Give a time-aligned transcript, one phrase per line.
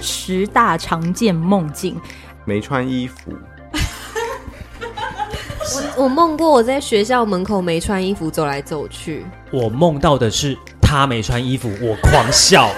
[0.00, 2.00] 十大常见梦境。
[2.44, 3.32] 没穿衣服。
[5.96, 9.24] 我我梦过我在学校门口没穿衣服走来走去。
[9.52, 12.70] 我梦到的是他没穿衣服，我狂笑。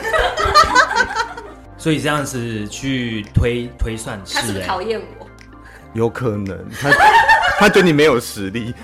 [1.78, 5.26] 所以这样子去推推算是，讨厌我？
[5.94, 6.90] 有可能，他
[7.58, 8.74] 他觉得你没有实力。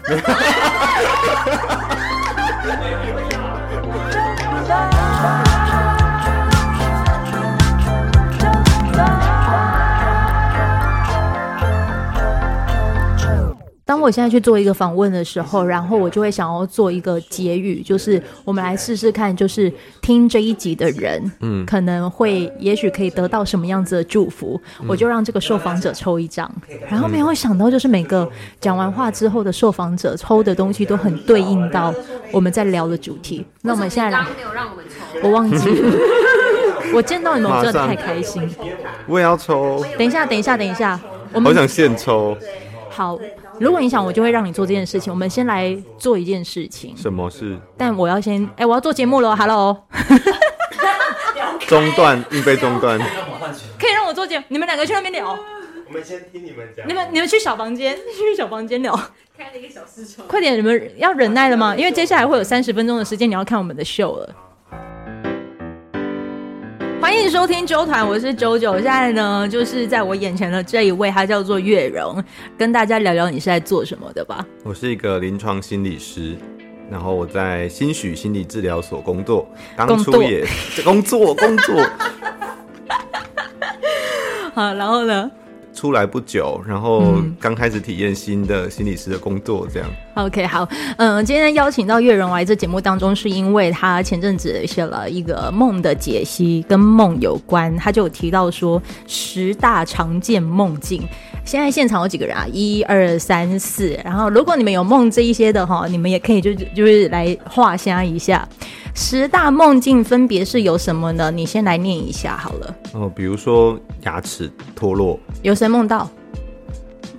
[13.89, 24.61] 当我现在去做一个访问的时候，然后我就会想要做一个结语，就是我们来试试看，就是听这一集的人，嗯，可能会也许可以得到什么样子的祝福。
[24.81, 28.29] 嗯、我就让这个受访者抽一张，嗯、然后没有想到，就是每个
[28.61, 31.95] 讲完话之后的受访者抽的东西都很对应到
[32.31, 33.43] 我们在聊的主题。
[33.63, 35.99] 那我们现在来，没有让我们抽，我忘记了。
[36.93, 38.47] 我见到你们，我真的太开心。
[39.07, 39.83] 我也要抽。
[39.97, 41.01] 等一下，等一下，等一下，
[41.33, 42.37] 我们好想现抽。
[42.91, 43.19] 好。
[43.61, 45.13] 如果你想，我就会让你做这件事情。
[45.13, 46.97] 我们先来做一件事情。
[46.97, 47.59] 什么事？
[47.77, 49.85] 但我要先，哎、欸，我要做节目了，Hello。
[51.67, 52.99] 中断，预备中断。
[53.79, 55.39] 可以让我做节目，你们两个去那边聊。
[55.87, 56.87] 我们先听你们讲。
[56.89, 58.95] 你们你们去小房间， 去小房间聊。
[59.37, 60.27] 开了一个小时窗。
[60.29, 61.75] 快点，你们要忍耐了吗？
[61.77, 64.35] 因为接下来会有三十分钟的时间，你要看我们的秀了。
[67.01, 68.75] 欢迎收听周团，我是九九。
[68.75, 72.23] 现在呢，就是在我眼前的这一位，他叫做月荣，
[72.59, 74.45] 跟大家聊聊你是在做什么的吧。
[74.65, 76.37] 我是一个临床心理师，
[76.91, 80.45] 然后我在新许心理治疗所工作，当初也
[80.85, 81.77] 工作工作。
[81.77, 81.91] 工作
[84.55, 85.31] 好，然后呢？
[85.79, 89.89] 出来不久，然后刚开始体验新的心理师的工作，这样。
[90.15, 101.01] OK，好，嗯，今天邀请到月荣来这节目当中，是因为他前阵子写了一个梦的解析，跟梦有关，他就有提到说十大常见梦境。
[101.49, 102.47] 现在现场有几个人啊？
[102.53, 108.47] 一二三四，然后如果你们有梦这一些的哈，你们也可以就就是来画虾一下。
[108.95, 111.31] 十大梦境分别是有什么呢？
[111.31, 112.77] 你先来念一下好了。
[112.93, 116.07] 哦，比如说牙齿脱落，有谁梦到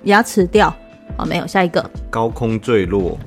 [0.04, 0.72] 牙齿掉？
[1.16, 3.18] 哦，没有，下一个高空坠落。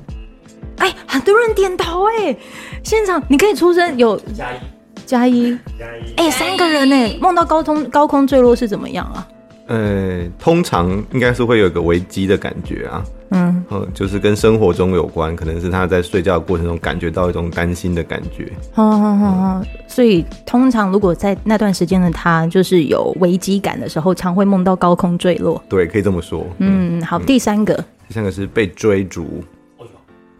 [0.78, 2.34] 哎，很多人点头哎，
[2.82, 4.56] 现场你可以出声，有加一
[5.04, 9.28] 加一加一，哎，三个人哎，梦到高空高空坠落是怎么样啊？
[9.66, 13.04] 呃，通常应该是会有一个危机的感觉啊。
[13.30, 18.52] 嗯，就是跟生活中有关，可能是他在睡觉的过程中感觉到一种担心的感觉。
[18.72, 25.60] 好好好好，所以通常如果在那段时间的他就是有危机感的时候，常会梦到高空坠落。
[25.68, 26.46] 对，可以这么说。
[26.58, 27.74] 嗯，好，第三个，
[28.06, 29.42] 第三个是被追逐。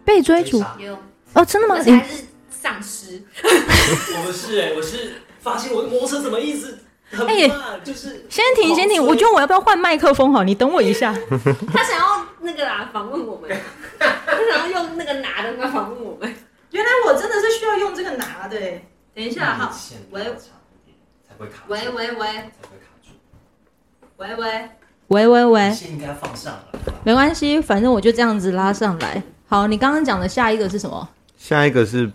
[0.05, 0.63] 被追逐？
[1.33, 1.81] 哦，真的吗？
[1.83, 3.21] 你还是丧尸？
[3.43, 6.77] 我不是哎，我是发现我的摩托车怎么一直。
[7.27, 7.49] 哎，
[7.83, 9.03] 就是先停，先停。
[9.03, 10.33] 我觉得我要不要换麦克风？
[10.33, 11.13] 好，你等我一下。
[11.71, 13.49] 他想要那个啦，访问我们。
[13.99, 14.07] 他
[14.51, 16.35] 想要用那个拿的来访问我们。
[16.71, 18.59] 原来我真的是需要用这个拿的。
[19.13, 19.71] 等一下，哈。
[20.11, 20.23] 喂。
[21.67, 22.27] 喂喂喂。
[24.17, 24.69] 喂喂。
[25.07, 25.71] 喂喂喂。
[25.71, 26.79] 先应该放上了。
[27.03, 29.21] 没关系，反正我就这样子拉上来。
[29.47, 31.07] 好，你刚刚讲的下一个是什么？
[31.37, 32.11] 下一个是。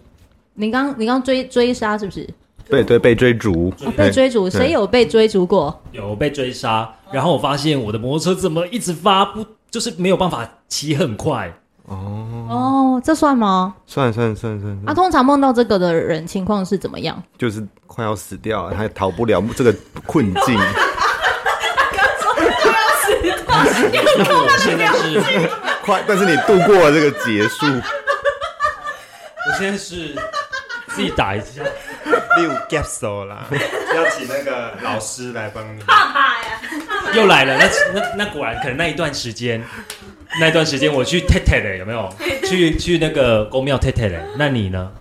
[0.54, 2.28] 你刚你刚追追杀是不是？
[2.70, 5.82] 对对，被追逐，哦、被追逐，谁有被追逐过？
[5.92, 11.53] 有被追杀，然后我发现我的摩托车怎么一直发不，就是没有办法骑很快。
[11.86, 13.75] 哦哦，这算吗？
[13.86, 14.78] 算算算算。
[14.86, 17.20] 他、啊、通常梦到这个的人情况是怎么样？
[17.36, 19.75] 就是快要死掉了，他也逃不了这个
[20.06, 20.56] 困境。
[20.56, 25.50] 他刚说快要死掉，你看他的表情。
[25.82, 27.66] 快，但是你度过了这个结束。
[27.66, 30.14] 我现在是
[30.94, 31.62] 自己打一下。
[32.36, 33.46] 六 get so 啦，
[33.94, 35.82] 要请那个老师来帮你。
[35.82, 36.60] 怕怕呀，
[37.14, 37.58] 又来了。
[37.58, 39.62] 那那那果然可能那一段时间，
[40.38, 42.08] 那一段时间我去贴贴的有没有？
[42.46, 44.24] 去去那个公庙贴贴的。
[44.38, 44.92] 那你呢？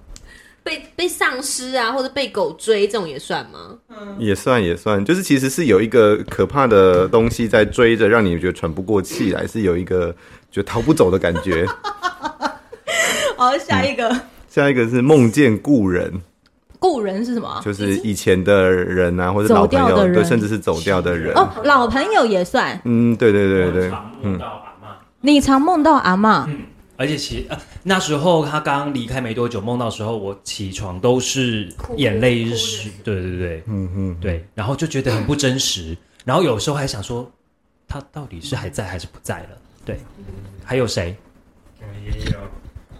[0.61, 3.78] 被被丧尸啊，或者被狗追这种也算吗？
[3.89, 10.14] 嗯，也算也算，就是其实是有一个可怕的东西在追着，让你觉得喘不过气来，是有一个
[10.52, 11.66] 就逃不走的感觉。
[13.37, 16.22] 好，下一个，嗯，下一个是梦见故人。
[16.79, 17.61] 故人是什么？
[17.63, 21.34] 就是以前的人啊，或者老朋友，对，甚至是走掉的人。
[21.35, 22.79] 哦，老朋友也算。
[22.85, 23.91] 嗯，对对对对。
[24.22, 24.40] 嗯。
[25.22, 26.46] 你常梦到阿嬷。
[26.47, 26.61] 嗯，
[26.96, 31.67] 而且其实、啊、那时候他刚离开没多久，梦到时候我起床都是
[31.97, 37.29] 眼泪是，对对对，嗯嗯，对，然后就觉得很不真实，然后有时候还想说，
[37.90, 39.49] 他到底是还在还是不在了？
[39.84, 39.99] 对，
[40.63, 41.13] 还有谁？
[42.05, 42.37] 也有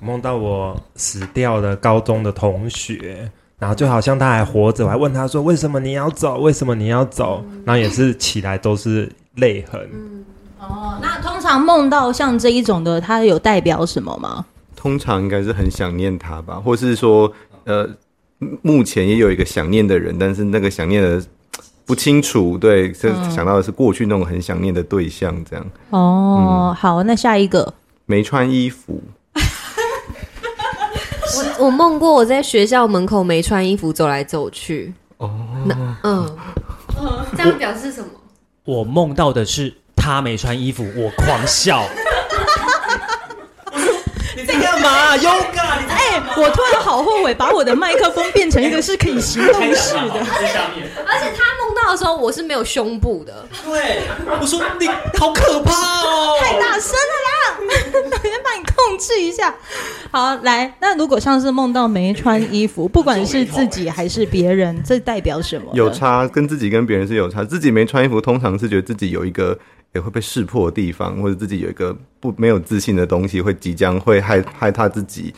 [0.02, 3.30] 梦到我死掉的高中的同学。
[3.58, 6.40] 然后就好像他还活着，我还问他说：“为什么你要走？
[6.40, 9.82] 为什么你要走？”然后也是起来都是泪痕。
[9.94, 10.26] 嗯
[10.62, 14.46] 哦，那通常梦到像这一种的，它有代表什么吗？
[14.78, 17.30] 通常应该是很想念他吧，或是说，
[17.66, 17.86] 呃，
[18.62, 21.22] 目前也有一个想念的人，但是那个想念的
[21.86, 25.66] 不清楚，对，是想到的是过去那种很想念的对象，这样。
[25.90, 27.74] 哦，嗯、好，那下一个，
[28.06, 29.02] 没穿衣服。
[31.38, 34.94] 我我梦过我在学校门口没穿衣服走来走去。
[35.18, 35.30] 哦，
[35.66, 36.38] 那嗯，
[37.38, 38.08] 这样表示什么？
[38.66, 41.84] 我梦到的是他没穿衣服，我狂笑。
[44.36, 45.80] 你在干嘛？Yoga？
[45.90, 50.26] 哎、欸，我突然好后悔，把我的麦克风变成一个是可以行动式的。
[51.06, 51.49] 而且他
[51.90, 53.46] 梦到的时候，我是没有胸部的。
[53.66, 54.02] 对，
[54.40, 54.88] 我说你
[55.18, 58.20] 好可怕哦，太大声了啦！
[58.22, 59.54] 先 帮你控制一下。
[60.12, 65.72] 好，来，那如果像是梦到没穿衣服，不管是自己还是别人，这代表什么？
[65.74, 67.44] 有差，跟自己跟别人是有差。
[67.44, 69.58] 自己没穿衣服，通常是觉得自己有一个。
[69.92, 75.34] 也会被识破的地方，或者自己有一个不没有自信的东西，会即将会害害他自己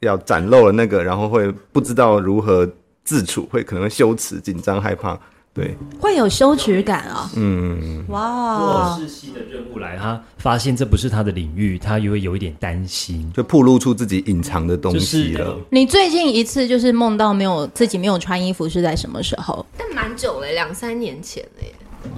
[0.00, 2.66] 要展露了那个，然后会不知道如何
[3.04, 5.20] 自处，会可能会羞耻、紧张、害怕，
[5.52, 7.30] 对，会有羞耻感啊。
[7.34, 15.58] 嗯，哇，若是新的任务来，他发现这不是他的领域，他也会有一点担心，就暴露出自己隐藏的东西了。
[15.70, 19.66] 你最近一次就是梦到没有自己没有穿衣服是在什么时候？
[19.76, 21.72] 但蛮久了，两三年前了耶。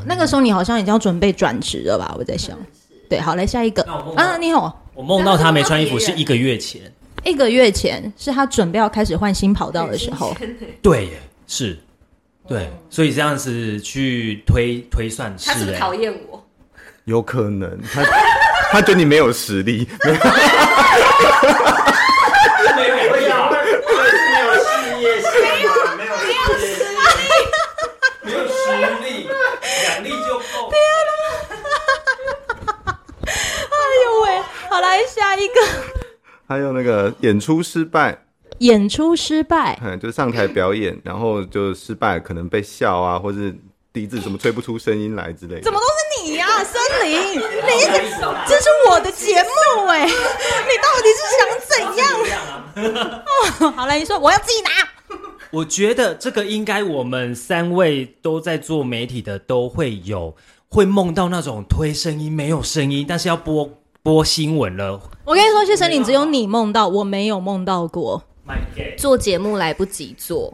[0.07, 2.15] 那个时候你好像已经要准备转职了吧？
[2.19, 2.57] 我在想，
[3.09, 3.83] 对，好，来下一个
[4.15, 6.81] 啊，你好，我梦到他没穿衣服是一个月前，
[7.25, 10.37] 一个月前是他准备要开始换新跑道的时候，
[10.83, 11.09] 对，
[11.47, 11.79] 是，
[12.49, 16.45] 对，所以这样子去推推算是，他是讨厌我，
[17.05, 18.03] 有可能他
[18.73, 20.19] 他觉得你没有实力，没有，
[22.77, 23.57] 没有，没有，没
[24.43, 25.29] 有事业心。
[34.69, 35.55] 好，来下一个。
[36.49, 38.19] 还有那个演出失败，
[38.63, 43.55] 演出失败，嗯，就上台表演， 然后就失败，可能被笑啊，或是
[43.93, 45.63] 笛子怎么吹不出声音来之类的。
[45.63, 47.33] 怎么都是你呀、啊，森林？
[47.33, 48.17] 你一直
[48.47, 50.13] 这是我的节目哎，你
[50.81, 53.23] 到底是想怎样？
[53.61, 54.71] 哦，好了，你说我要自己拿。
[55.51, 60.35] 我觉得这个应该我们三位都在做媒体的都会有，
[60.69, 63.69] 会梦到那种推声音没有声音，但是要播。
[64.05, 68.21] 播新闻了，我跟你说，谢森林，只有你梦到，我没有梦到过。
[68.97, 70.53] 做节目来不及做。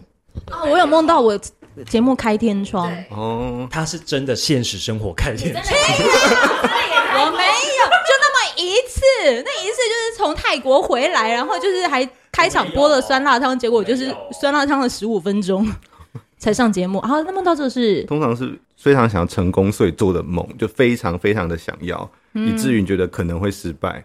[0.50, 0.70] 啊、哦！
[0.70, 1.38] 我有梦到我
[1.86, 2.92] 节目开天窗。
[3.10, 9.00] 哦，他是真的现实生活开天窗，我没有，就那么一次，
[9.44, 15.66] 那一次就是从泰国回来，然后就是还开场播了酸辣汤，结果就是酸辣汤了十五分钟
[16.38, 17.00] 才上节目。
[17.00, 22.08] 好，那梦到这是通常是非常想要成功，所以做的梦，就非常非常的想要。
[22.34, 24.04] 以至于觉得可能会失败。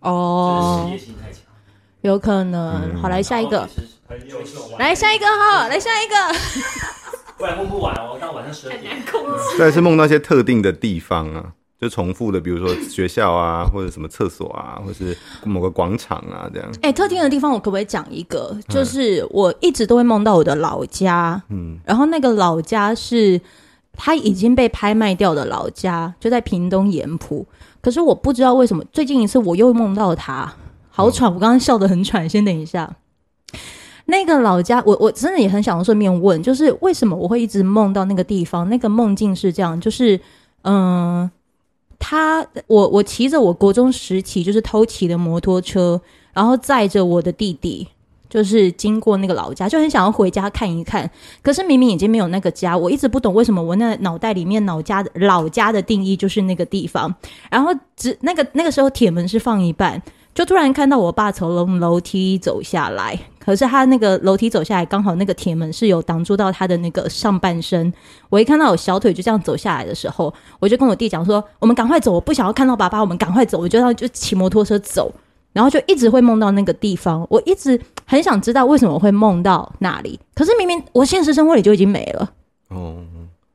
[0.00, 0.90] 哦，
[2.02, 2.96] 有可能。
[3.00, 3.68] 好，来下一个，
[4.78, 6.14] 来下一个哈，来下一个，
[7.36, 8.96] 不然梦不完哦，到晚上十二点。
[9.58, 16.70] 但是梦到一些特定的地方啊，就重复的，比如说学校啊，或者什么厕所啊，或是某个广场啊，这样。
[16.82, 18.56] 哎，特定的地方，我可不可以讲一个？
[18.68, 23.40] 就是我一直都会梦到我的老家，嗯，然后那个老家是
[23.92, 27.46] 他已经被拍卖掉的老家，就在屏东盐埔。
[27.80, 30.52] 可是我不知道为什么最近一次我又梦到他，
[30.98, 31.32] 好喘！
[31.32, 32.96] 我刚刚笑得很喘，先等一下。
[34.06, 38.68] 那个老家，我我真的也很想顺便问，就是为什么我会一直梦到那个地方？
[38.68, 40.18] 那个梦境是这样，就是
[40.62, 41.30] 嗯、
[42.00, 46.00] 他我我骑着我国中时期就是偷骑的摩托车，
[46.32, 47.86] 然后载着我的弟弟。
[48.28, 51.10] 就是经过那个老家，就很想要回家看一看。
[51.40, 57.14] 可是明明已经没有那个家，我一直不懂为什么我那脑袋里面老家的老家的定义就是那个地方。
[57.50, 60.02] 然后只那个那个时候铁门是放一半，
[60.38, 63.18] 就突然看到我爸从楼梯走下来。
[63.40, 67.92] 可是他那个楼梯走下来，刚好那个铁门是有挡住到他的那个上半身。
[68.28, 75.12] 我一看到我小腿就这样走下来的时候，我就跟我弟讲说：“我们赶快走，我不想要看到爸爸，我们赶快走。”我就要就骑摩托车走。
[75.52, 80.20] 然后就一直会梦到那个地方，我一直很想知道为什么会梦到那里。
[80.36, 82.32] 可是明明我现实生活里就已经没了。
[82.68, 82.98] 哦，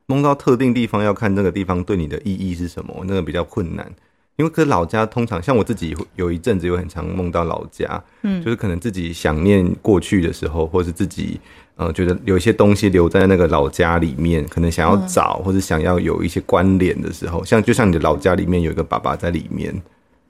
[0.04, 3.90] 梦到特定地方要看那个地方对你的意义是什么，那个比较困难。
[4.36, 11.40] 因为可老家通常像我自己有一阵子有很常梦到老家，嗯，就是可能自己想念过去的时候，或是自己
[11.76, 19.72] 呃觉得有一些东西留在那个老家里面，可能想要找、嗯、或者想要有一些关联的时候，像就像你的老家里面有一个爸爸在里面。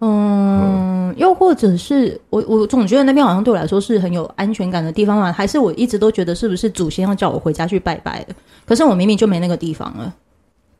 [0.00, 8.34] 嗯，嗯，又或者是我我总觉得那边好像对我来说是很有安全感的地方嘛，还是我一直都觉得是不是祖先要叫我回家去拜拜的？
[8.66, 10.14] 可是我明明就没那个地方了。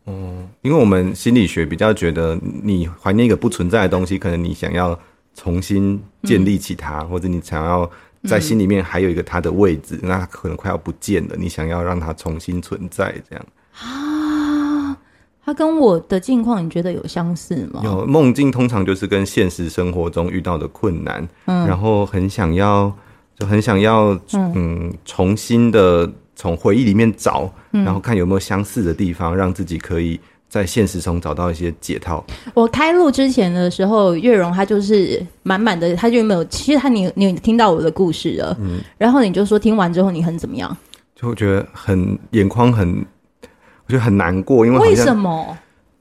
[0.06, 4.99] 嗯，因为我们心理学比较觉得，你怀念一个不存在的东西，可能你想要
[5.34, 7.90] 重新建立起它，嗯、或者你想要
[8.25, 13.46] 在心里面还有一个它的位置，嗯、那它可能快要不见了，你想要让它重新存在，这样
[13.80, 14.96] 啊？
[15.42, 17.80] 它跟我的境况，你觉得有相似吗？
[17.82, 22.92] 有梦境通常就是跟现实生活中遇到的困难，嗯，然后很想要，
[23.38, 26.12] 就很想要，嗯，嗯重新的。
[26.36, 32.24] 从回忆里面找，然后看有没有相似的地方，嗯、让自己可以在现实中找到一些解套。
[32.54, 36.44] 我开录之前的时候，月容他就是满满的，他就没有。
[36.46, 40.76] 其实他你你听到我的故事了，嗯，然后你就说听完之后你很怎么样？
[41.14, 43.04] 就会觉得很眼眶很，
[43.86, 45.56] 我觉得很难过，因为为什么？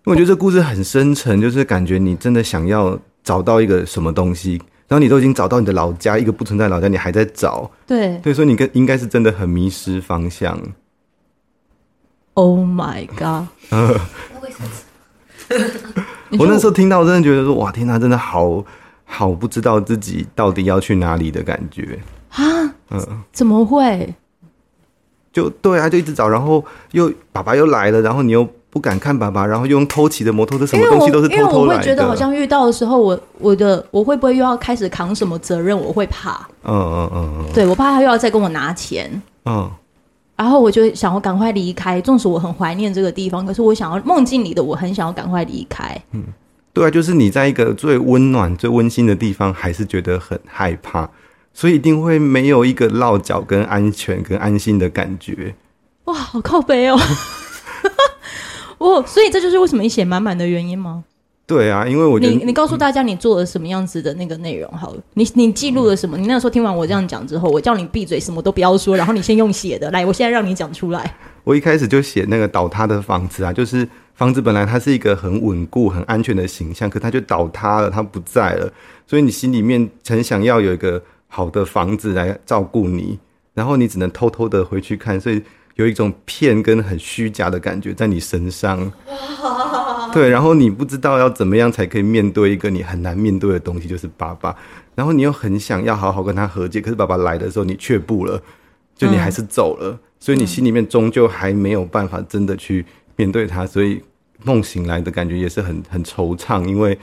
[0.05, 4.61] 因为我觉得这故事很深沉，就是感觉你真的想要找到一个什么东西。
[4.87, 10.59] 然后你都已经找到你的老家，一个不存在的老家，你还在找，对，对，所以你跟应该是真的很迷失方向。
[12.33, 13.47] Oh my god！
[16.37, 18.63] 我那时候听到，真的觉得说，哇，天哪，真的好
[19.05, 21.99] 好不知道自己到底要去哪里的感觉
[22.29, 22.43] 啊！
[22.89, 24.13] 嗯，怎么会？
[25.31, 28.47] 就对啊，就一直找，然后又爸爸又来了，然后你又。
[28.73, 31.45] 不敢看爸爸，然后用偷骑的摩托车，什么东西都是偷偷来的。
[31.45, 35.79] 因为我会觉得好像遇到的时候，我我的我会不会又要开始扛什么责任？
[35.79, 36.31] 我会怕。
[36.63, 37.45] 嗯嗯嗯嗯。
[37.53, 39.21] 对，我怕他又要再跟我拿钱。
[39.45, 39.69] 嗯。
[40.35, 45.95] 然后我就想要赶快离开，纵使我很怀念这个地方，可是我想要梦境里的我很想要赶快离开。
[46.11, 46.23] 嗯，
[46.73, 51.07] 对啊，就是你在一个最温暖、最温馨的地方，还是觉得很害怕，
[51.53, 55.53] 所以一定会没有一个落脚、跟安全、跟安心的感觉。
[56.05, 56.99] 哇，好靠背哦。
[58.83, 61.05] 哦，所以这就是为什么你写满满的原因吗？
[61.45, 66.17] 对啊，因为我觉得你你告诉大家你做了什么样子的那个内容好了，你你记录了什么？
[66.17, 71.15] 你那时候听完我这样讲之后，我叫你闭嘴，什么都不要说，然后你先用写的来，我现在让你讲出来。
[71.45, 78.69] 我一开始就写那个倒塌的房子啊，就是房子本来它是一个很稳固、很安全的形象，可它就倒塌了，它不在了，
[79.07, 83.17] 所以你心里面很想要有一个好的房子来照顾你，
[83.53, 85.41] 然后你只能偷偷的回去看，所以。
[85.75, 88.91] 有一种骗跟很虚假的感觉在你身上，
[90.13, 94.55] 对，然后你不知道要怎么样才可以面对一个你很难面对的东西，就是爸爸。
[94.93, 98.39] 然后你又很想要好好跟他和解，可是爸爸来的时候你却不了，
[98.95, 103.99] 就你还是走了，嗯、所以你心里面终究还没有办法真的去面对他，所以
[104.43, 106.95] 梦醒来的感觉也是很很惆怅，因为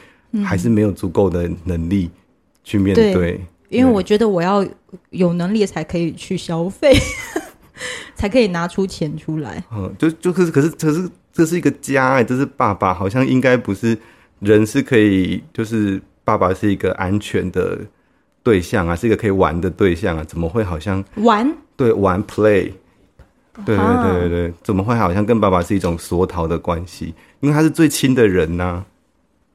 [0.44, 2.08] 还是没有足够的能力
[2.62, 3.12] 去面对。
[3.12, 4.64] 对，因为我觉得我要
[5.10, 6.96] 有能力才可以去消费。
[8.20, 9.64] 才可以拿出钱出来。
[9.72, 13.96] 嗯，就就可是可是可是这是一个家哎、欸，这是爸爸，好像应该不是
[14.40, 17.78] 人是可以，就是爸爸是一个安全的
[18.42, 21.50] 对象啊，是一个可以玩的对象啊，怎么会好像玩？
[21.76, 22.70] 对，玩 play，
[23.64, 27.14] 对对对对对，怎么会好像跟爸爸是一种索讨的关系？
[27.40, 28.86] 因为他是最亲的人呐、啊。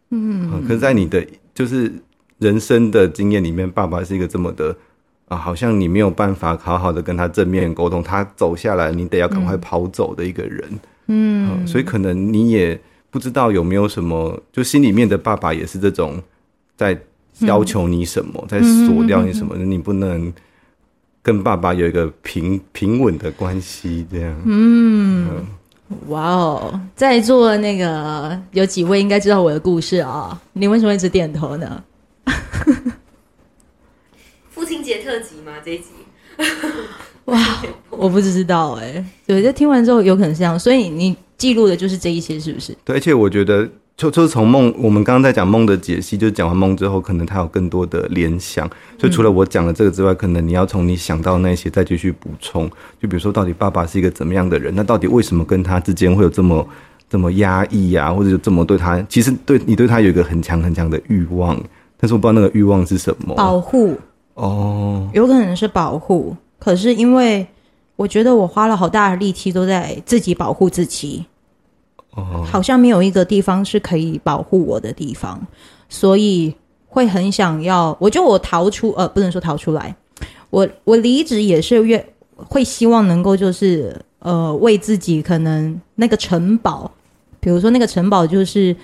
[0.10, 1.94] 嗯，嗯，可是，在你的就是
[2.40, 4.76] 人生的经验里面，爸爸是一个这么的。
[5.28, 10.64] 啊，好像你没有办法好好的跟他正面沟通，他走下来，你得要赶快跑走的一个人，
[11.08, 12.80] 嗯，嗯，所以可能你也
[13.10, 16.22] 不知道有没有什么，就心里面的爸爸也是这种
[16.78, 16.96] 在
[17.40, 20.32] 要求你什么，嗯、在锁掉你什么，嗯、你不能
[21.24, 25.46] 跟爸爸有一个平平稳的关系，这样，嗯，嗯
[26.08, 31.84] 哇哦，在座那个有几位应该知道我的故事啊、哦，你为什么一直点头呢？
[35.46, 35.54] 吗？
[35.64, 35.86] 这一集？
[37.26, 37.40] 哇，
[37.90, 39.06] 我不知道哎、欸。
[39.26, 42.76] 对，就听完之后有可能是这样，所以你记录的就是这一些，是不是？
[42.84, 48.70] 对，而且我觉得，就就是从梦，我们刚刚在讲梦的解析，就是讲完梦之后，可能他有更多的联想。
[49.00, 52.70] 所以除了我讲的这个之外，可能你要从你想到那些再继续补充。
[53.02, 54.74] 就比如说，到底爸爸是一个怎么样的人？
[54.76, 56.68] 那到底为什么跟他之间会有这么
[57.10, 58.12] 这么压抑啊？
[58.12, 59.02] 或者就这么对他？
[59.10, 61.60] 其实对你对他有一个很强很强的欲望，
[61.98, 63.34] 但是我不知道那个欲望是什么。
[63.34, 63.98] 保护。
[64.36, 65.16] 哦，oh.
[65.16, 67.46] 有可能是保护，可是因为
[67.96, 71.26] 我觉得我花了好大的力气都在自己保护自己，
[72.12, 72.46] 哦，oh.
[72.46, 75.46] 好像没有一个地方是可以保护我的地方，
[75.90, 76.54] 所以
[76.88, 77.96] 会很想要。
[78.00, 79.96] 我觉得我逃出，呃，不能说逃出来，
[80.50, 86.92] 我我离职也是越会希望能够就是呃为自己可能那个城堡，
[87.40, 88.76] 比如说那个城堡就是。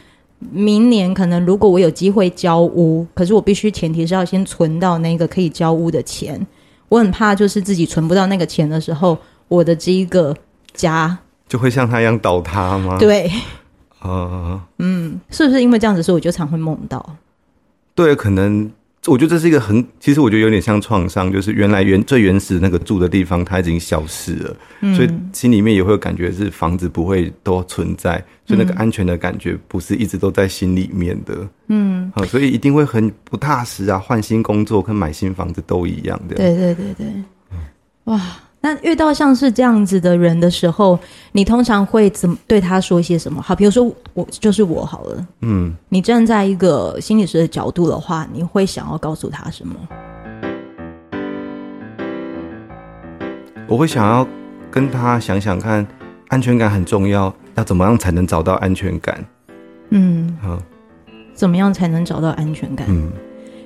[0.49, 6.45] 明年可能如果我有机会交屋，可是我必须前提是要先存到那个可以交屋的钱。
[6.89, 9.17] 我很怕就是自己存不到那个钱的时候，
[9.47, 10.35] 我的这一个
[10.73, 11.17] 家
[11.47, 12.97] 就会像他一样倒塌吗？
[12.99, 13.31] 对，
[13.99, 17.15] 啊，uh, 嗯，是不是因为这样子，所以我就常会梦到？
[17.93, 18.69] 对，可能
[19.07, 37.07] 我觉得这是一个很，其实我觉得有点像创伤，就是原来原最原始那个住的地方，它已经消失了，嗯、所以心里面也会有感觉是房子不会都存在，所以那个安全的感觉不是一直都在心里面的，嗯，好，所以一定会很不踏实啊，换新工作跟买新房子都一样的，对对对对，
[38.03, 38.21] 哇。
[38.63, 40.97] 那遇到像是这样子的人的时候，
[41.31, 43.41] 你通常会怎么对他说一些什么？
[43.41, 49.75] 好，比如说我就是我好了，嗯，你站在一个心理师的角度的话，你会想要告诉他什么？
[53.67, 54.27] 我会想要
[54.69, 55.87] 跟他想想看，
[56.27, 59.25] 安全感很重要，要怎么样才能找到安全感？
[59.89, 60.59] 嗯，好，
[61.33, 62.85] 怎么样才能找到安全感？
[62.87, 63.11] 嗯。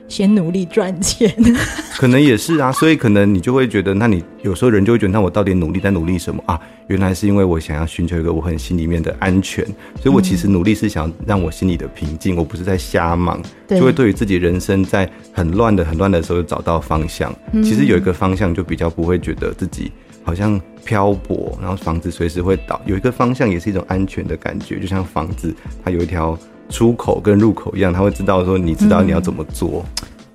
[0.07, 1.33] 先努力赚钱，
[1.97, 6.59] 可能也是啊，所以可能你就会觉得，那你有时候人就会觉得，那我到底努力在努力什么啊？
[6.87, 9.65] 原来是因为我想要寻求一个我很心里面的安全，
[9.99, 17.33] 所以我其实努力是想让我心里的平静，我不是在瞎忙，就会对于自己人生在很乱的很乱的时候找到方向。
[17.63, 19.91] 其实有一个方向就比较不会觉得自己
[20.23, 25.51] 好像漂泊，然后房子随时会倒，有一个方向也是一种安全的感觉，就像房子
[25.83, 26.37] 它有一条。
[26.69, 29.85] 出口跟入口一样，他会知道说，你知道你要怎么做。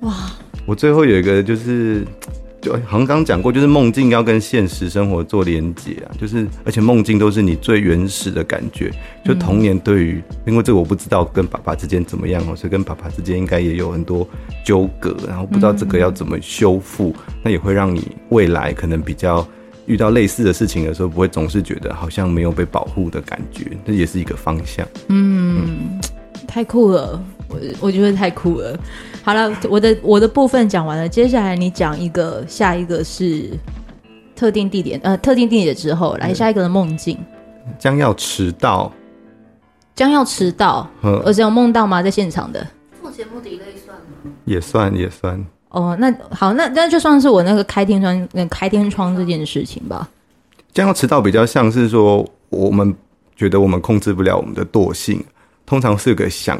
[0.00, 0.32] 嗯、哇！
[0.66, 2.06] 我最后有一个就是，
[2.60, 8.92] 就好像刚刚讲过，就是梦境要跟现实生活做连接啊，就是而且梦境都是你最原始的感觉。
[9.24, 14.28] 就童年对于，嗯、因为这个我不知道跟爸爸之间怎么样哦，所以跟爸爸之间应该也有很多
[14.64, 19.46] 纠葛，然后不知道这个要怎么修复，嗯、那也会让你未来可能比较
[19.86, 24.86] 遇到类似的事情的时候，不会总是觉得好像没有被保护的感觉，这也是一个方向。
[25.08, 25.66] 嗯。
[25.66, 26.00] 嗯
[26.50, 28.76] 太酷了，我我觉得太酷了。
[29.22, 33.50] 好了，我的我的部分讲完了，接下来你讲一个，下一个是
[34.34, 37.16] 特定地点，呃，特定地点之后，来下一个的梦境，
[37.78, 38.92] 将要迟到，
[39.94, 40.90] 将要迟到，
[41.24, 42.02] 而且有梦到吗？
[42.02, 42.66] 在现场的
[43.00, 44.32] 做节目的一类算吗？
[44.44, 45.46] 也算也算。
[45.68, 50.08] 哦，那好，那那就算是我那个开天窗，那开天窗这件事情吧。
[50.72, 52.92] 将要迟到比较像是说，我们
[53.36, 55.22] 觉得我们控制不了我们的惰性。
[55.70, 56.58] 通常是个想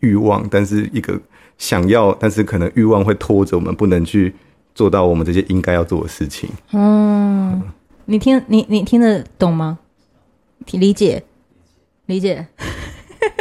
[0.00, 1.16] 欲望，但是一个
[1.58, 4.34] 想要，但是可能欲望会拖着我们，不能去
[4.74, 6.50] 做到我们这些应该要做的事情。
[6.72, 7.62] 嗯，嗯，
[8.06, 9.78] 你听，你你听得懂吗？
[10.72, 11.22] 理解，
[12.06, 12.44] 理解。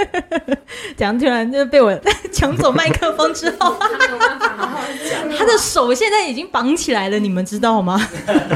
[0.96, 2.00] 讲突然就被我
[2.32, 3.76] 抢走麦克风之后，
[5.36, 8.00] 他的手现在已经绑起来了，你们知道吗？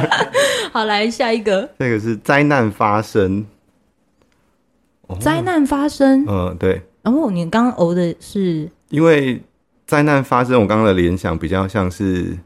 [0.72, 1.68] 好，来下一个。
[1.80, 3.44] 这个是灾难发生。
[5.20, 6.82] 灾难发生，嗯，对。
[7.04, 9.42] 然后你刚刚呕的是，因为
[9.88, 12.38] 灾难发生，我刚刚的联想比较像是，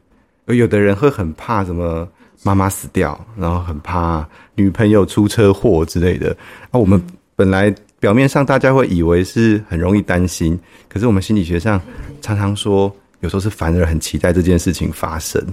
[0.46, 2.08] 有的人会很怕什么
[2.42, 6.34] 妈妈死掉，然后很怕女朋友出车祸之类的。
[6.70, 7.00] 啊，我们
[7.34, 11.80] 本来表面上大家会以为是很容易担心，可是我们心理学上
[12.22, 15.44] 常常说，有时候是反而很期待这件事情发生。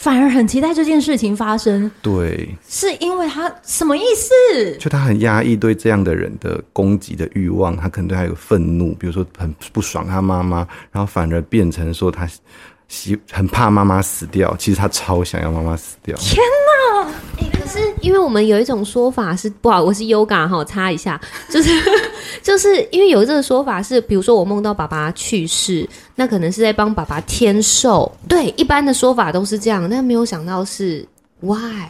[0.00, 4.74] 反而很期待这件事情发生，对，是因为他什么意思？
[4.78, 12.26] 就他很压抑对这样的人的攻击的欲望，他可能对他有愤怒，比如说很不爽他妈妈，然后反而变成说他
[12.90, 16.14] 喜很怕妈妈死掉，其实他超想要妈妈死掉。
[16.18, 17.08] 天哪！
[17.38, 21.70] 欸，可是因为我们有一种说法是，不好，我是 Yoga 哈，插一下， 就是。
[22.42, 28.10] 就是因为有这个说法是，比如说我梦到爸爸去世，那可能是在帮爸爸添寿。
[28.26, 31.06] 对，一般的说法都是这样，但没有想到是
[31.40, 31.86] why，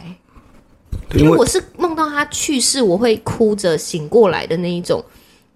[1.13, 5.01] 因为我是梦到他去世，我会哭着醒过来的那一种，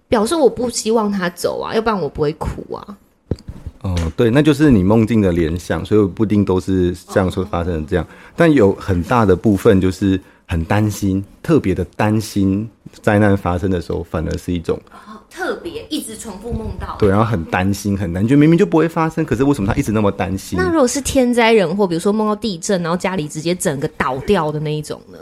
[0.08, 2.96] 表示我不希望他走啊，要不然我不会哭啊。
[4.16, 10.20] 哦，对，那就是你梦境的联想，所以不一定都是这样说发生的这样，但有很大的部分就是。
[10.48, 12.70] 很担心，特别的担心，
[13.02, 16.94] 灾难发生的时候，反而是一种、哦、特别一直重复梦到。
[17.00, 20.56] 对，然后很担心，很难，就明明就不会发生，可是为什么他一直那么担心？
[20.56, 25.18] 那如果是天灾人祸，比如说梦到地震，然后家里直接整个倒掉的那一种呢？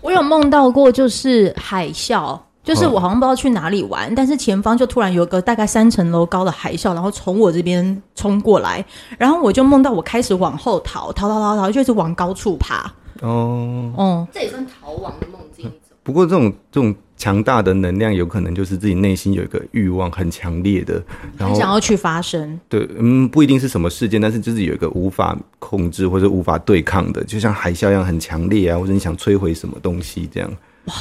[0.00, 8.84] 我有梦到过，就是海啸，就是我好像不知道去哪里玩，嗯、但是前方就突然有个大概三层楼高的海啸，然后从我这边冲过来，
[9.16, 12.92] 然后我就梦到我开始往后逃，逃逃逃逃，就是往高处爬。
[13.22, 15.72] 哦，哦，这也算逃亡的梦境。
[16.02, 21.02] 不过，这种这种强大的能量，有可能就是自己内心有一个欲望很强烈的，
[21.36, 22.60] 然后想要去发生。
[22.68, 30.50] 对，嗯，不一定是什么事件，但是就是有一个无法控制或者无法对抗的，就像海啸一样很强烈啊，或者你想摧毁什么东西这样。
[30.84, 30.94] 哇，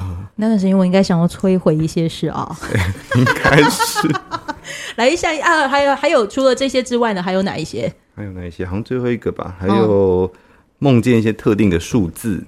[0.36, 2.56] 那段时间我应该想要摧毁一些事啊，
[3.16, 4.08] 应该是。
[4.96, 7.92] 来一下啊，还有还有，除了这些之外呢，还有哪一些？
[8.14, 8.64] 还有哪一些？
[8.64, 10.30] 好像最后一个吧，还有。
[10.34, 10.40] 嗯
[10.78, 12.44] 梦见一些特定的数字，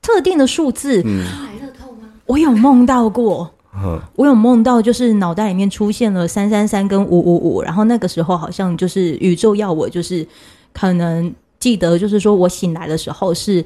[0.00, 2.08] 特定的数字，嗯，买乐透吗？
[2.24, 10.26] 我有梦到过，哼，我有梦到，就是脑袋里面出现了三三三跟五五五，然后那个时候好像就是宇宙要我，就是
[10.72, 11.30] 可能
[11.60, 13.62] 记得，就是说我醒来的时候是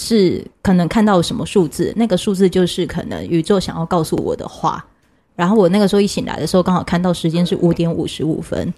[0.00, 4.82] 是可能看到什么数字，那个数字就是可能宇宙想要告诉我的话。
[5.36, 8.72] 然后我那个时候一醒来的时候，刚好看到时间是五点五十五分，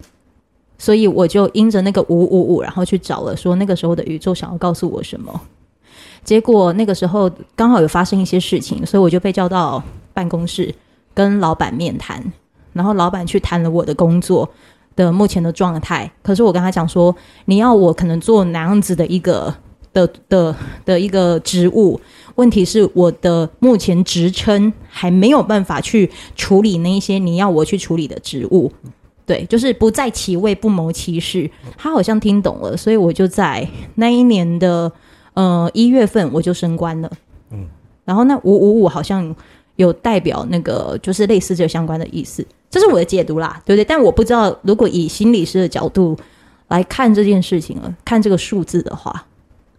[0.79, 5.41] 所以我就因着那个五五五，然后去找了，说那个时候的宇宙想要告诉我什么。
[6.25, 9.83] 结果那个时候刚好有发生一些事情，所以我就被叫到
[10.13, 10.75] 办公室
[11.15, 12.21] 跟老板面谈，
[12.73, 14.49] 然后老板去谈了我的工作
[14.97, 16.11] 的目前的状态。
[16.23, 17.15] 可是我跟他讲说，
[17.47, 19.53] 你要我可能做哪样子的一个
[19.93, 22.01] 的的的一个职务，
[22.35, 28.71] 问题是我的目前职称还没有办法去处理那一些你要我去处理的职务。
[29.25, 31.51] 对，就是不在其位不谋其事。
[31.77, 34.91] 他好像听懂了，所以我就在那一年的。
[35.35, 37.11] 呃，一月份我就升官了，
[37.53, 37.67] 嗯，
[38.05, 39.35] 然后那五五五好像
[39.77, 43.83] 有代表那个，就是类似这相关的意思，这是我的解读啦，对不对？
[43.83, 46.15] 但我不知道，如果以心理师的角度
[46.69, 49.25] 来看这件事情了，看这个数字的话，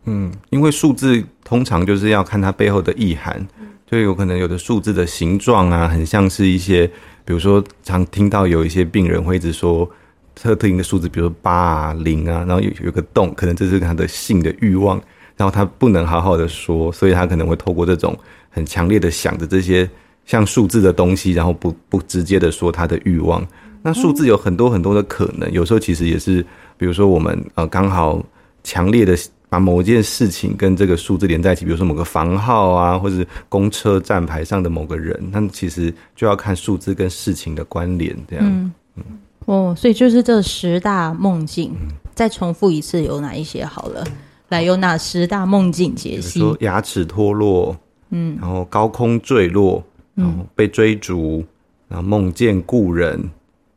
[0.06, 3.46] 嗯，因为数字通常就是要看它背后的意涵，
[3.86, 6.86] 就有可能有的数字的形状啊，很像是一些，
[7.24, 9.90] 比如说常听到有一些病人会一直说
[10.36, 15.02] 特定的数字，比如说八啊、零啊，然后有有个洞，可能这是他的性的欲望。
[15.36, 18.16] 然后他不能好好的说，所以他可能会透过这种
[18.52, 19.90] 很强烈的想着这些
[20.28, 23.44] 像数字的东西，然后不不直接的说他的欲望。
[23.82, 26.46] 那数字有很多很多的可能，有时候其实也是，
[26.78, 28.24] 比如说我们呃刚好
[28.64, 29.18] 强烈的
[29.54, 38.44] 把某件事情跟这个数字连在一起，比如说某个房号啊，或者是公车站牌上的某个人，那其实就要看数字跟事情的关联这样。
[38.48, 39.04] 嗯，嗯
[39.46, 41.72] 哦，所以就是这十大梦境，
[42.16, 44.04] 再重复一次有哪一些好了。
[44.50, 46.40] 来有哪十大梦境解析？
[46.40, 47.78] 说牙齿脱落，
[48.10, 49.84] 嗯，然后高空坠落，
[50.16, 51.48] 然后被追逐，嗯、
[51.90, 53.24] 然后梦见故人，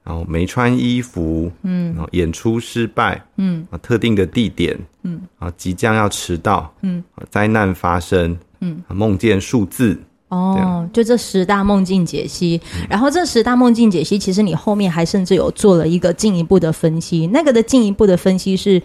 [0.06, 12.60] 然后没穿衣服，嗯，然后演出失败，嗯，啊，特定的地点，嗯，啊，即将要迟到，嗯，灾难发生，嗯，梦见数字，哦，就这十大梦境解析。
[12.76, 18.80] 嗯、然后这十大梦境解析，其实你后面还甚至有做了一个进一步的分析，那个的进一步的分析是。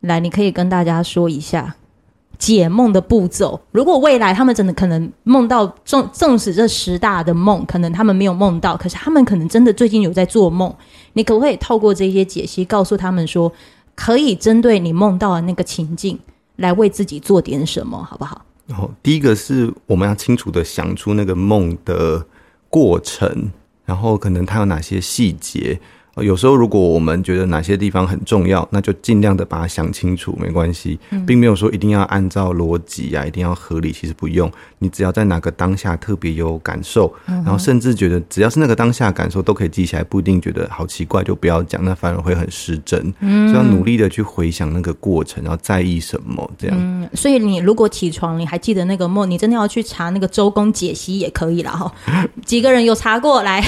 [0.00, 1.74] 来，你可以跟大家说一下
[2.44, 3.58] 解梦的步骤。
[3.72, 10.70] 如果未来他们真的可能梦到，纵纵使这十大的梦，可能他们没有梦到，可是他们可能真的最近有在做梦。
[11.14, 13.50] 你可不可以透过这些解析，告诉他们说，
[13.94, 16.18] 可以针对你梦到的那个情境，
[16.56, 18.44] 来为自己做点什么，好不好？
[18.66, 22.26] 然后第一个是我们要清楚的想出那个梦的
[22.68, 23.50] 过程，
[23.86, 25.80] 然后可能它有哪些细节。
[26.16, 34.50] 有时候，如果我们觉得哪些地方很重要，那就尽量的把它想清楚，没关系，并没有说一定要按照逻辑啊，一定要合理，其实不用。
[34.78, 43.12] 你只要在哪个当下特别有感受，然后甚至觉得只要是那个当下感受都可以记起来，不一定觉得好奇怪就不要讲，那反而会很失真。
[43.20, 46.76] 嗯，所以要努力的去回想那个过程，然后在意什么这样。
[46.78, 51.92] 嗯，所以你如果起床你还记得那个梦，你真的要去查那个周公解析也可以了哈。
[52.44, 53.64] 几个人有查过来？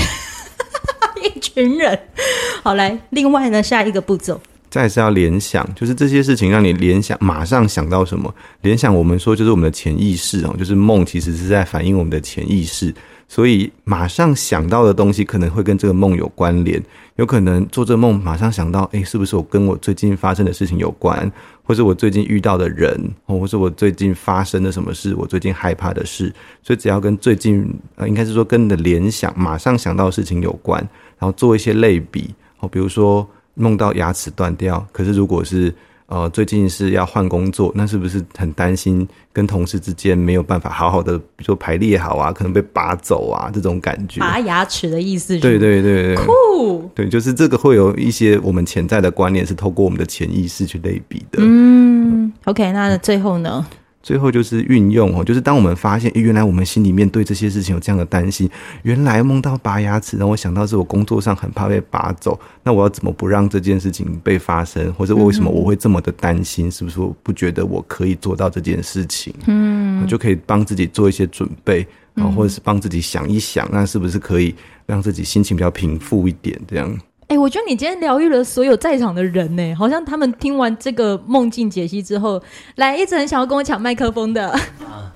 [1.34, 1.98] 一群人，
[2.62, 2.98] 好来。
[3.10, 8.32] 另外呢，下一个步骤，再是要联想，就是这些事情让你联想，马上想到什么？
[8.62, 12.94] 联想，我们说就是我们的潜意识哦，就是梦其实是在反映我们的潜意识，
[13.28, 16.82] 所以马上想到的东西可能会跟这个梦有关联。
[17.16, 26.30] 有可能做这个梦，马上想到，哎，是不是我跟我最近发生的事情有关，或是我最近遇到的人，或是我最近发生的什么事，我最近害怕的事。
[26.62, 30.86] 所以只要跟最近，呃，应该是说跟你的联想，马上想到的事情有关。
[31.18, 35.74] 然后做一些类比，哦，比如说梦到牙齿断掉，可是如果是
[36.06, 44.20] 呃最近是要换工作，那是不是很担心跟同事之间没有办法好好的，比如说排列好啊，可能被拔走啊这种感觉？
[44.20, 45.40] 拔牙齿的意思是？
[45.40, 51.38] 对对对对，酷，对，就是这个会有一些我们潜在的观念是透过我们的潜意识去类比的。
[51.40, 53.66] 嗯，OK，那最后呢？
[54.06, 58.48] 最后就是运用哦，就是当我们发现，原来我们心里面对这些事情有这样的担心，
[58.84, 64.94] 原来梦到拔牙齿让我想到是我工作上很怕被拔走，那我要怎么不让这件事情被发生？
[64.94, 66.70] 或者为什么我会这么的担心？
[66.70, 69.34] 是不是我不觉得我可以做到这件事情？
[69.46, 74.54] 嗯，就可以帮自己做一些准备，然后或者是帮自己想一想，那是不是可以
[74.86, 76.56] 让自己心情比较平复一点？
[76.68, 76.96] 这样。
[77.28, 82.40] 哎、我觉得你今天疗愈了所有在场的人呢，好像他们听完这个梦境解析之后，
[82.76, 84.48] 来一直很想要跟我抢麦克风的。
[84.48, 84.60] 啊，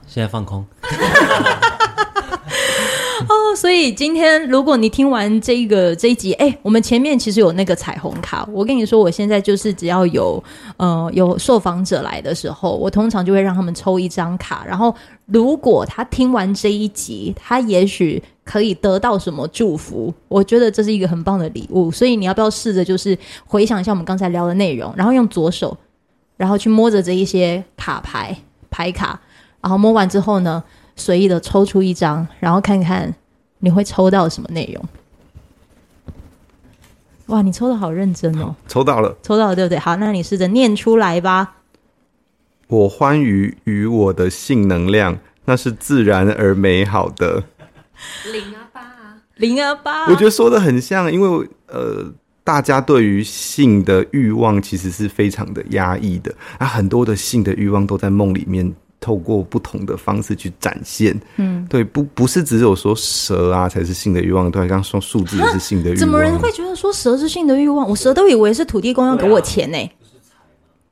[0.08, 0.66] 现在放空。
[3.28, 8.48] 哦，所以今天如果你听完这个这一集，哎、我们前面其实有那个彩虹卡。
[8.52, 10.42] 我跟你说，我现在就是只要有
[10.76, 14.94] 呃有受访者来的时候，我通常就会让他们抽一张卡，然后
[15.26, 18.22] 如果他听完这一集，他也许。
[18.42, 20.12] 可以得到什么祝福？
[20.26, 25.76] 我觉得这是一个很棒的礼物，所以你要不要试着就是回想一下我们刚才聊的内容，然后用左手，
[26.36, 28.36] 然后去摸着这一些卡牌
[28.68, 29.20] 牌卡，
[29.60, 30.60] 然后摸完之后呢，
[30.96, 33.14] 随意的抽出一张，然后看看
[33.58, 34.88] 你会抽到什么内容。
[37.26, 38.56] 哇，你抽的好认真哦！
[38.66, 39.78] 抽到了，抽到了，对不对？
[39.78, 41.56] 好，那你试着念出来吧。
[42.66, 47.44] 我欢愉与我的性能量，那是自然而美好的。
[48.32, 50.06] 零啊八啊，零啊八。
[50.06, 58.72] 我觉得说的很像，因为呃，大家对于性的欲望其实是非常的压抑的啊，很多的性的欲望都在梦里面。
[59.00, 65.98] 透过不同的方式去展现，嗯，对，不不是只有说蛇啊才是性的欲望，对，刚刚说数字也是性的欲望。
[65.98, 67.88] 怎么人会觉得说蛇是性的欲望？
[67.88, 69.90] 我蛇都以为是土地公要给我钱呢、欸，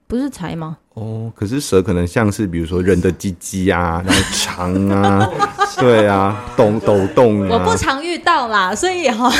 [0.07, 0.79] 不是财吗？
[0.95, 5.31] 哦，可是蛇可能像是比如说人的鸡鸡啊，然后肠啊，
[5.79, 9.31] 对啊，抖抖动啊，我不常遇到啦，所以哈。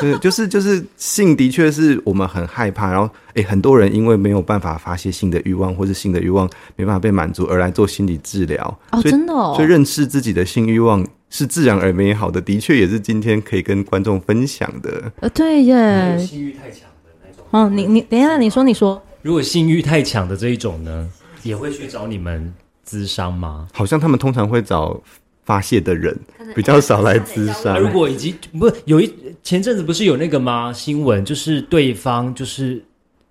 [0.00, 8.78] 对，就是就是性的确是我们很害怕，然后哎，很多人因为没有办法发泄性的欲望，或是性的欲望没办法被满足，而来做心理治疗。
[8.92, 9.54] 哦，真的哦。
[9.56, 15.10] 所以认识自己的性欲望是自然而美好的，的确也是今天可以跟观众分享的。
[15.20, 16.18] 呃，对耶。
[16.18, 17.44] 性欲太强的那种。
[17.50, 21.08] 哦，你你等一下，你说你说，如果性欲太强的这一种呢，
[21.42, 22.52] 也会去找你们
[22.86, 23.68] 咨商吗？
[23.72, 25.00] 好像他们通常会找。
[25.46, 26.14] 发泄的人
[26.54, 27.80] 比较少来咨商。
[27.80, 29.10] 如果以及不有一
[29.42, 30.70] 前阵子不是有那个吗？
[30.72, 32.84] 新闻就是对方就是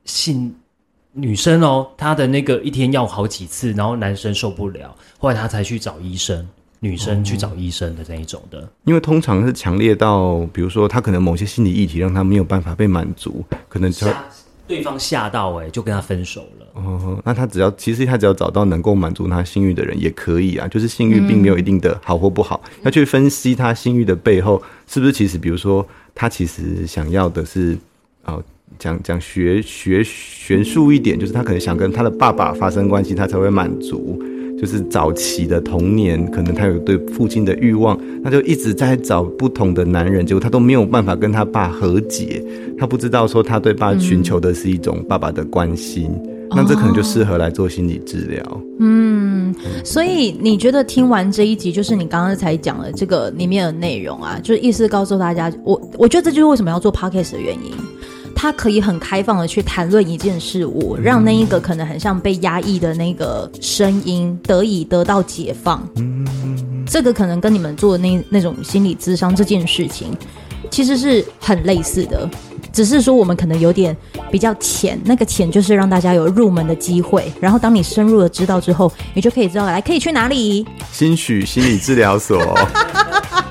[0.06, 0.52] 性
[1.12, 6.48] 女生哦，她的那个一天要好几次，然后男生受不了，后来她才去找医生，
[6.80, 8.62] 女生去找医生的那一种的。
[8.62, 14.08] 哦，因为通常是强烈到，比如说她可能某些心理议题让她没有办法被满足，可能就。
[14.68, 16.66] 对方吓到哎、就跟他分手了。
[16.74, 27.78] 哦，那他只要其实他只要找到能够满足他性欲的人也可以啊，就是性欲并没有一定的好或不好，要去分析他性欲的背后是不是其实，比如说他其实想要的是，
[28.26, 28.44] 哦，
[28.78, 34.22] 讲讲学学学术一点，就是他可能想跟他的爸爸发生关系，他才会满足。
[34.60, 42.44] 就是早期的童年，可能他有对父亲的欲望，他就一直在找不同的男人，结果他都没有办法跟他爸和解。
[42.78, 48.62] 他不知道说他对爸寻求的是一种爸爸的关心，嗯、那这可能就适合来做心理治疗。
[48.80, 57.72] 嗯，所以你觉得听完这一集，就是你刚刚才讲的这个里面的内容啊，就是意思告诉大家，我我觉得这就是为什么要做 podcast 的原因。
[58.36, 65.82] 他可以很开放的去谈论一件事物，让那一个可能很像被压抑的那个声音得以得到解放。
[66.86, 70.16] 这个可能跟你们做的那那种心理咨商这件事情，
[70.70, 72.30] 其实是很类似的，
[72.72, 73.96] 只是说我们可能有点
[74.30, 77.32] 比较浅，那个浅就是让大家有入门的机会。
[77.40, 80.64] 然后当你深入的知道之后，你就可以知道来可以去哪里。
[80.92, 82.38] 心许心理治疗所。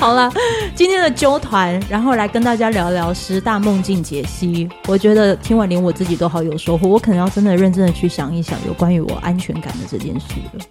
[0.00, 0.32] 好了，
[0.74, 4.66] 今天的揪团，然后来跟大家聊聊十大梦境解析。
[4.86, 10.64] 我觉得听完连我自己都好有收获，我可能要真的认真的去想一想有关于我安全感的这件事了。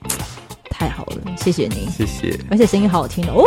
[0.72, 3.46] 太好了，谢谢您，谢谢，而且声音好好听哦。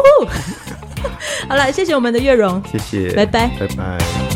[1.48, 4.31] 好了，谢谢我们的月容，谢谢，拜拜，拜拜。